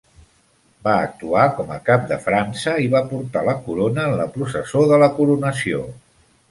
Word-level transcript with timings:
Va 0.87 0.95
actuar 1.09 1.43
com 1.59 1.69
a 1.75 1.77
cap 1.91 2.07
de 2.13 2.19
França, 2.25 2.73
i 2.87 2.91
va 2.97 3.05
portar 3.13 3.47
la 3.51 3.57
corona 3.69 4.09
en 4.13 4.19
la 4.23 4.29
processó 4.39 4.87
de 4.95 5.03
la 5.05 5.15
coronació. 5.21 5.89